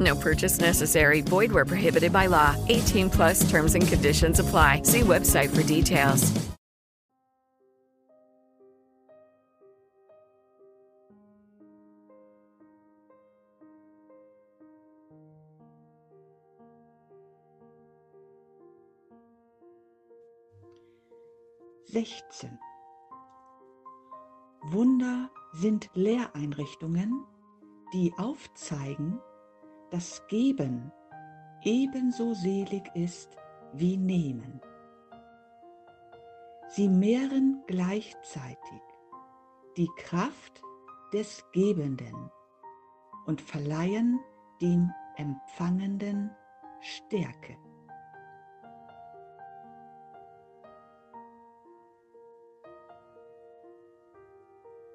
[0.00, 1.20] No purchase necessary.
[1.20, 2.56] Void where prohibited by law.
[2.68, 4.82] 18 plus terms and conditions apply.
[4.84, 6.32] See website for details.
[21.94, 22.58] Sechzehn.
[24.72, 27.24] Wunder sind Lehreinrichtungen,
[27.92, 29.20] die aufzeigen,
[29.94, 30.90] dass Geben
[31.62, 33.36] ebenso selig ist
[33.74, 34.60] wie Nehmen.
[36.66, 38.82] Sie mehren gleichzeitig
[39.76, 40.60] die Kraft
[41.12, 42.28] des Gebenden
[43.26, 44.18] und verleihen
[44.60, 46.28] dem Empfangenden
[46.80, 47.56] Stärke.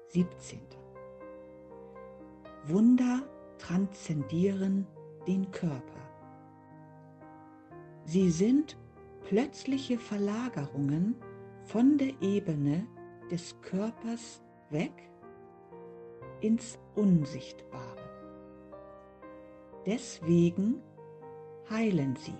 [0.08, 0.78] Siebzehnter.
[2.66, 3.22] Wunder
[3.60, 4.86] transzendieren
[5.26, 6.00] den Körper.
[8.04, 8.76] Sie sind
[9.24, 11.14] plötzliche Verlagerungen
[11.64, 12.86] von der Ebene
[13.30, 15.08] des Körpers weg
[16.40, 17.84] ins Unsichtbare.
[19.86, 20.82] Deswegen
[21.68, 22.34] heilen sie.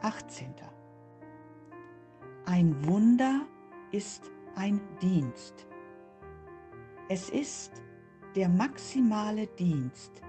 [0.00, 0.72] Achtzehnter.
[2.46, 3.46] Ein Wunder
[3.92, 5.66] ist ein Dienst.
[7.08, 7.82] Es ist
[8.34, 10.22] der maximale Dienst,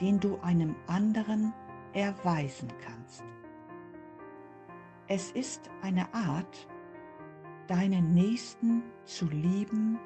[0.00, 1.54] den du einem anderen
[1.92, 3.24] erweisen kannst.
[5.06, 6.68] Es ist eine Art,
[7.66, 9.98] deinen Nächsten zu lieben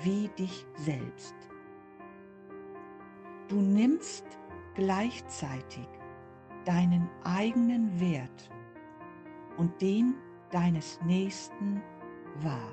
[0.00, 1.34] wie dich selbst.
[3.48, 4.24] Du nimmst
[4.74, 5.88] gleichzeitig
[6.64, 8.50] deinen eigenen Wert
[9.56, 10.14] und den
[10.50, 11.82] deines Nächsten
[12.42, 12.70] và